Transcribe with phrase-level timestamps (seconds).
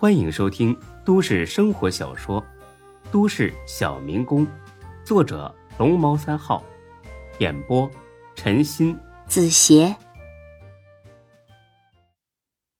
[0.00, 0.74] 欢迎收听
[1.04, 2.40] 都市生活小说
[3.12, 4.46] 《都市小民工》，
[5.04, 6.64] 作者龙猫三号，
[7.38, 7.86] 演播
[8.34, 9.94] 陈鑫、子邪，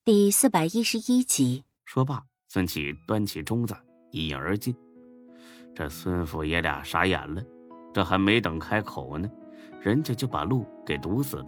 [0.03, 1.63] 第四百一十一集。
[1.85, 3.75] 说罢，孙启端起盅子
[4.09, 4.75] 一饮而尽。
[5.75, 7.43] 这孙府爷俩傻眼了，
[7.93, 9.29] 这还没等开口呢，
[9.79, 11.45] 人家就把路给堵死了。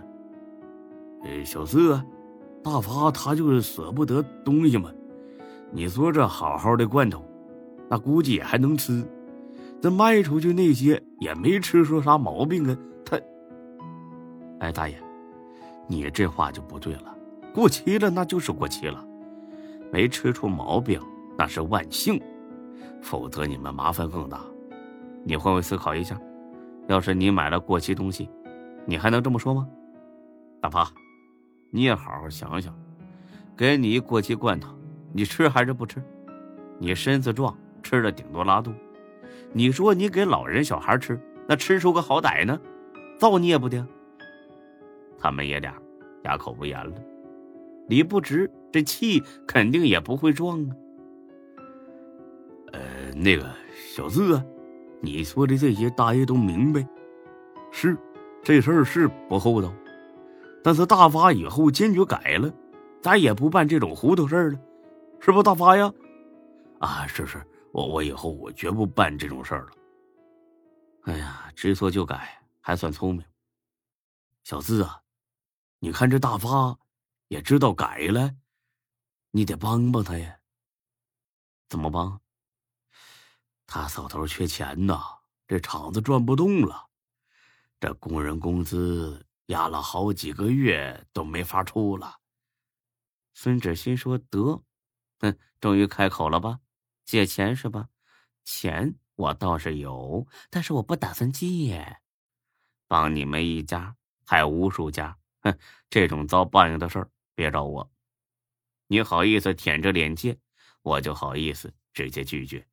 [1.24, 2.00] 哎，小四，
[2.64, 4.92] 大发他就是舍不得东西嘛。
[5.76, 7.26] 你说这好好的罐头，
[7.90, 9.04] 那估计也还能吃。
[9.82, 12.78] 这卖出去那些也没吃出啥毛病啊。
[13.04, 13.20] 他，
[14.60, 14.96] 哎，大爷，
[15.88, 17.14] 你这话就不对了。
[17.54, 19.04] 过期了那就是过期了，
[19.92, 21.02] 没吃出毛病
[21.38, 22.22] 那是万幸，
[23.02, 24.40] 否则你们麻烦更大。
[25.26, 26.20] 你换位思考一下，
[26.88, 28.30] 要是你买了过期东西，
[28.86, 29.68] 你还能这么说吗？
[30.62, 30.88] 大发，
[31.72, 32.74] 你也好好想想，
[33.58, 34.70] 给你一过期罐头。
[35.14, 36.04] 你吃还是不吃？
[36.80, 38.74] 你身子壮，吃了顶多拉肚。
[39.52, 42.60] 你说你给老人小孩吃，那吃出个好歹呢？
[43.20, 43.88] 造孽不的？
[45.20, 45.74] 他们爷俩
[46.24, 46.94] 哑口无言了。
[47.88, 50.76] 理不直，这气肯定也不会壮啊。
[52.72, 52.82] 呃，
[53.16, 53.48] 那个
[53.94, 54.44] 小四啊，
[55.00, 56.86] 你说的这些大爷都明白。
[57.72, 57.96] 是，
[58.42, 59.72] 这事儿是不厚道，
[60.64, 62.52] 但是大发以后坚决改了，
[63.00, 64.60] 再也不办这种糊涂事儿了。
[65.24, 65.90] 是不大发呀？
[66.82, 69.72] 啊，是是，我我以后我绝不办这种事儿了。
[71.04, 73.24] 哎呀，知错就改，还算聪明。
[74.44, 75.02] 小四啊，
[75.80, 76.78] 你看这大发
[77.30, 78.36] 也知道改了，
[79.32, 80.38] 你得帮帮他呀。
[81.70, 82.20] 怎么帮？
[83.66, 85.02] 他手头缺钱呐，
[85.48, 86.90] 这厂子转不动了，
[87.80, 92.14] 这工人工资压了好几个月都没法出了。
[93.34, 94.62] 孙志新说：“得。”
[95.24, 96.60] 哼，终于开口了吧？
[97.06, 97.88] 借钱是吧？
[98.44, 101.98] 钱我倒是有，但是我不打算借。
[102.90, 103.96] 帮你们一家，
[104.26, 105.18] 还无数家。
[105.40, 105.58] 哼，
[105.90, 107.90] 这种遭报应的事儿，别找我。
[108.88, 110.38] 你好意思舔着脸借，
[110.82, 112.68] 我就好意思直接拒绝。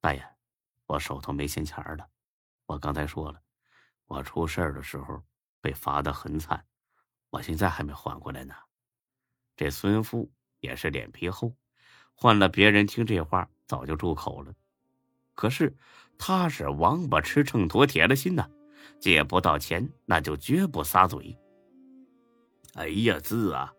[0.00, 0.24] 大爷，
[0.86, 2.08] 我手头没闲钱了。
[2.66, 3.42] 我刚才说了，
[4.06, 5.20] 我出事儿的时候
[5.60, 6.64] 被罚的很惨，
[7.30, 8.54] 我现在还没缓过来呢。
[9.56, 10.32] 这孙富。
[10.60, 11.54] 也是脸皮厚，
[12.14, 14.52] 换了别人听这话早就住口了。
[15.34, 15.76] 可是
[16.18, 18.48] 他是王八吃秤砣铁了心呐，
[18.98, 21.36] 借不到钱那就绝不撒嘴。
[22.74, 23.72] 哎呀，字啊，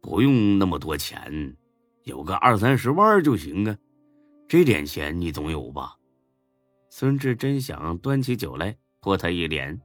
[0.00, 1.56] 不用那么多钱，
[2.04, 3.76] 有个二三十万就行啊。
[4.48, 5.96] 这点钱你总有吧？
[6.88, 9.80] 孙志真想端起酒来泼他一脸，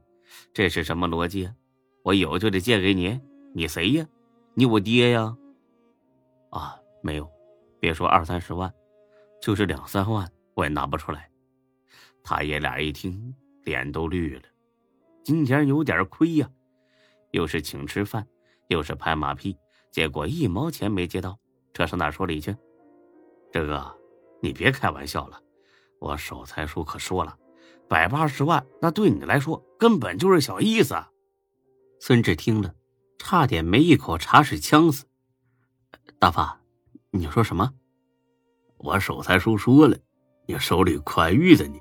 [0.52, 1.54] 这是什么逻辑啊？
[2.02, 3.20] 我有就得借给你，
[3.54, 4.06] 你谁呀？
[4.54, 5.36] 你我爹呀？
[7.06, 7.30] 没有，
[7.78, 8.74] 别说二三十万，
[9.40, 11.30] 就是两三万我也拿不出来。
[12.24, 14.42] 他爷俩一听，脸都绿了。
[15.22, 16.50] 今天有点亏呀，
[17.30, 18.26] 又是请吃饭，
[18.66, 19.56] 又是拍马屁，
[19.92, 21.38] 结果一毛钱没借到，
[21.72, 22.56] 这上哪说理去？
[23.52, 23.96] 这个，
[24.42, 25.40] 你别开玩笑了，
[26.00, 27.38] 我守财叔可说了，
[27.88, 30.96] 百八十万那对你来说根本就是小意思。
[32.00, 32.74] 孙志听了，
[33.16, 35.04] 差点没一口茶水呛死。
[36.18, 36.60] 大发，
[37.18, 37.72] 你说什么？
[38.78, 39.96] 我守财叔说了，
[40.46, 41.78] 你手里宽裕着呢，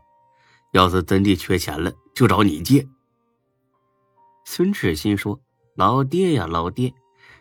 [0.71, 2.87] 要是真的缺钱了，就找你借。
[4.45, 5.39] 孙志新说
[5.75, 6.93] ：“老爹呀，老爹，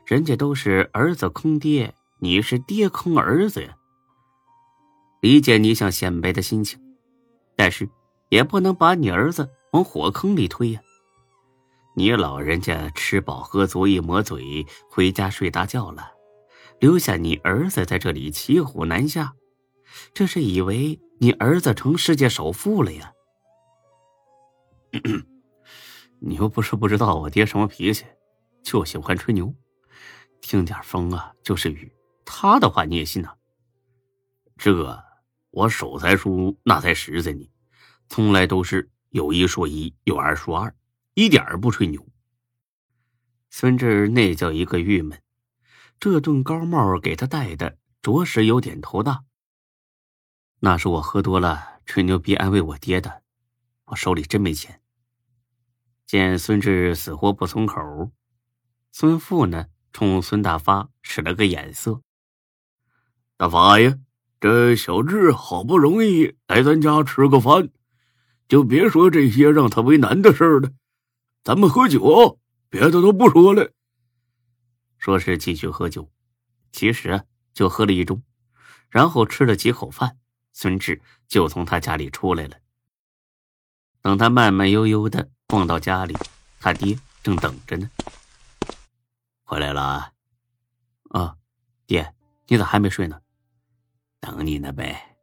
[0.05, 3.77] 人家都是儿子坑爹，你是爹坑儿子呀。
[5.21, 6.81] 理解你想显摆的心情，
[7.56, 7.88] 但是
[8.31, 10.81] 也不能把你儿子往火坑里推呀。
[11.94, 16.11] 你老人家吃饱喝足，一抹嘴，回家睡大觉了。”
[16.81, 19.35] 留下你儿子在这里骑虎难下，
[20.12, 23.12] 这是以为你儿子成世界首富了呀？
[26.21, 28.05] 你又不是不知道我爹什么脾气，
[28.62, 29.55] 就喜欢吹牛，
[30.41, 31.93] 听点风啊就是雨，
[32.25, 33.35] 他的话你也信呐？
[34.56, 35.03] 这
[35.50, 37.50] 我守财叔那才实在呢，
[38.09, 40.75] 从来都是有一说一，有二说二，
[41.15, 42.06] 一点不吹牛。
[43.50, 45.20] 孙志那叫一个郁闷。
[46.05, 49.25] 这顿高帽给他戴的，着实有点头大。
[50.61, 53.23] 那是我喝多了吹牛逼安慰我爹的，
[53.87, 54.83] 我手里真没钱。
[56.05, 57.81] 见孙志死活不松口，
[58.93, 62.03] 孙富呢冲孙大发使了个眼色
[63.39, 63.97] ：“大发呀，
[64.39, 67.71] 这小志好不容易来咱家吃个饭，
[68.47, 70.71] 就别说这些让他为难的事了。
[71.43, 73.73] 咱们喝酒，别的都不说了。”
[75.05, 76.11] 说是继续喝酒，
[76.73, 78.23] 其实就喝了一盅，
[78.89, 80.17] 然后吃了几口饭，
[80.55, 82.56] 孙志就从他家里出来了。
[84.01, 86.17] 等他慢慢悠悠的逛到家里，
[86.59, 87.91] 他爹正等着呢。
[89.43, 90.15] 回来了，啊，
[91.11, 91.37] 啊
[91.87, 92.15] 爹，
[92.47, 93.21] 你咋还没睡呢？
[94.21, 95.19] 等你呢呗。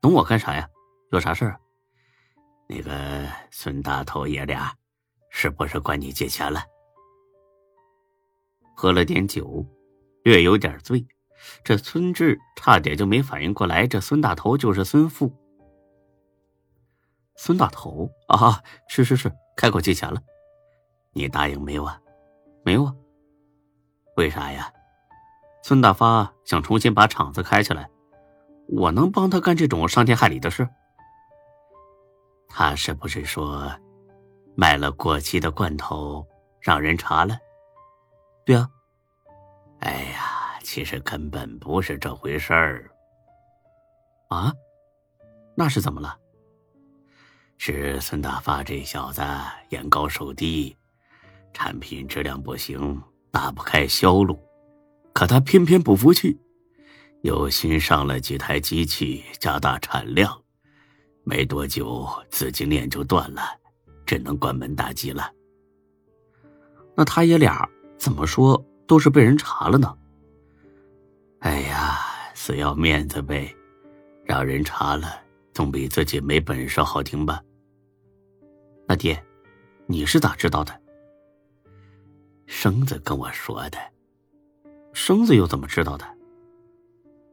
[0.00, 0.66] 等我干啥呀？
[1.12, 1.60] 有啥事儿？
[2.66, 4.74] 那个孙大头爷俩，
[5.28, 6.64] 是不是管你借钱了？
[8.74, 9.64] 喝了点酒，
[10.24, 11.06] 略有点醉，
[11.62, 15.32] 这孙志差点就没反应过来，这孙大头就是孙富。
[17.36, 20.20] 孙大头啊，是是是，开口借钱了，
[21.12, 22.00] 你答应没有啊？
[22.64, 22.94] 没有啊。
[24.16, 24.72] 为啥呀？
[25.62, 27.88] 孙大发想重新把厂子开起来，
[28.68, 30.68] 我能帮他干这种伤天害理的事？
[32.48, 33.68] 他是不是说
[34.54, 36.24] 卖了过期的罐头
[36.60, 37.36] 让人查了？
[38.44, 38.68] 对啊。
[39.80, 42.90] 哎呀，其实根本不是这回事儿。
[44.28, 44.52] 啊？
[45.56, 46.18] 那是怎么了？
[47.58, 49.22] 是孙大发这小子
[49.68, 50.76] 眼高手低，
[51.52, 53.00] 产品质量不行，
[53.30, 54.38] 打不开销路。
[55.12, 56.36] 可他偏偏不服气，
[57.22, 60.36] 又新上了几台机器，加大产量。
[61.22, 63.42] 没多久，资金链就断了，
[64.04, 65.30] 只能关门大吉了。
[66.96, 67.66] 那他爷俩
[68.04, 69.96] 怎么说都是被人查了呢？
[71.38, 71.98] 哎呀，
[72.34, 73.56] 死要面子呗，
[74.26, 75.22] 让人查了。
[75.54, 77.42] 总比自己没本事好听吧？
[78.86, 79.24] 那爹，
[79.86, 80.78] 你是咋知道的？
[82.44, 83.78] 生子跟我说的。
[84.92, 86.04] 生子又怎么知道的？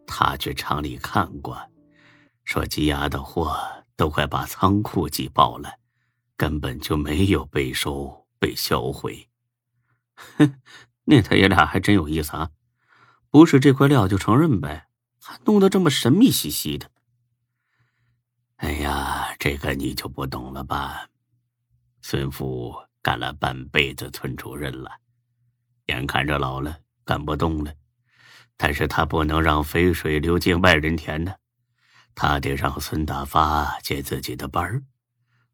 [0.08, 1.62] 他去厂里看过，
[2.46, 3.58] 说积压的货
[3.98, 5.70] 都快把仓库挤爆了，
[6.38, 9.28] 根本就没有被收被销毁。
[10.38, 10.62] 哼，
[11.06, 12.52] 那他爷俩还真有意思啊！
[13.30, 14.88] 不是这块料就承认呗，
[15.22, 16.92] 还弄得这么神秘兮兮的。
[18.58, 21.10] 哎呀，这个你就不懂了吧？
[22.02, 24.92] 孙富干了半辈子村主任了，
[25.88, 27.74] 眼看着老了，干不动了，
[28.58, 31.34] 但是他不能让肥水流进外人田呢，
[32.14, 34.84] 他得让孙大发接自己的班儿。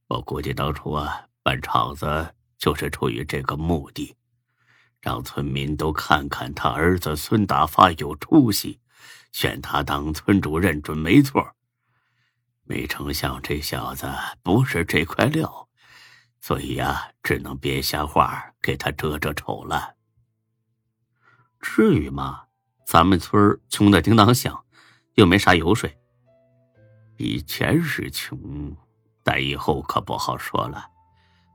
[0.08, 4.17] 我估计当初啊，办厂子就是出于这个目的，
[5.07, 8.81] 让村民都看看他儿子孙大发有出息，
[9.31, 11.56] 选他当村主任准没错。
[12.65, 14.06] 没成想这小子
[14.44, 15.69] 不是这块料，
[16.42, 19.95] 所以呀，只能编瞎话给他遮遮丑了。
[21.62, 22.44] 至于吗？
[22.86, 24.65] 咱们村穷的叮当响，
[25.13, 25.98] 又没啥油水。
[27.15, 28.75] 以前是穷，
[29.24, 30.89] 但以后可不好说了。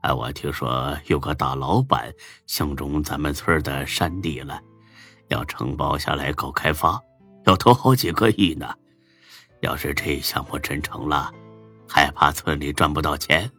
[0.03, 2.13] 哎，我听说有个大老板
[2.45, 4.59] 相中咱们村的山地了，
[5.29, 7.01] 要承包下来搞开发，
[7.45, 8.69] 要投好几个亿呢。
[9.61, 11.31] 要是这项目真成了，
[11.87, 13.49] 害怕村里赚不到钱，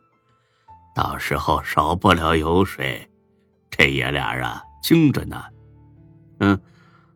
[0.95, 3.11] 到时候少不了油水。
[3.71, 5.43] 这爷俩啊，精着呢。
[6.41, 6.61] 嗯，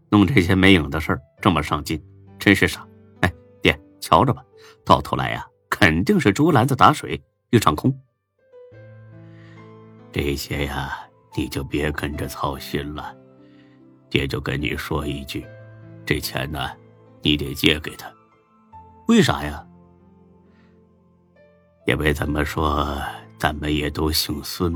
[0.09, 2.03] 弄这些没影的事儿这么上进，
[2.39, 2.89] 真是傻。
[3.21, 3.31] 哎，
[3.61, 4.43] 爹，瞧着吧，
[4.87, 7.95] 到头来呀，肯定是竹篮子打水一场空。
[10.13, 10.99] 这些呀，
[11.37, 13.15] 你就别跟着操心了。
[14.11, 15.47] 爹就跟你说一句，
[16.07, 16.71] 这钱呢，
[17.23, 18.11] 你得借给他。
[19.07, 19.65] 为啥呀？
[21.87, 22.99] 因为怎么说，
[23.39, 24.75] 咱们也都姓孙，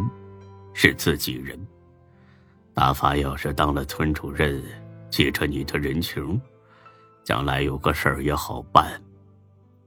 [0.75, 1.59] 是自己人。
[2.75, 4.63] 大发要是当了村主任，
[5.11, 6.41] 记着你的人情，
[7.25, 9.01] 将来有个事儿也好办。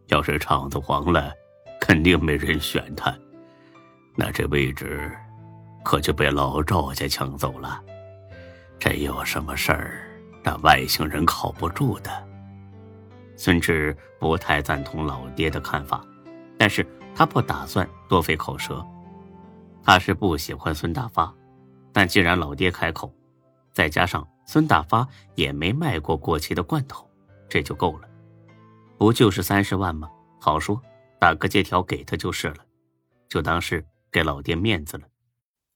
[0.08, 1.34] 要是厂子黄了，
[1.81, 3.15] 肯定没人选他，
[4.15, 5.12] 那这位置
[5.86, 7.80] 可就被老赵家抢走了。
[8.80, 10.10] 真有什么事儿，
[10.44, 12.12] 那外星人靠不住的。
[13.38, 16.04] 孙志不太赞同老爹的看法，
[16.58, 18.84] 但是他不打算多费口舌。
[19.84, 21.32] 他是不喜欢孙大发，
[21.94, 23.13] 但既然老爹开口，
[23.72, 27.08] 再加上孙大发也没卖过过期的罐头，
[27.48, 28.10] 这就够了。
[28.98, 30.10] 不就是三十万吗？
[30.42, 30.82] 好说，
[31.20, 32.58] 打个借条给他就是了，
[33.30, 35.04] 就当是给老爹面子了。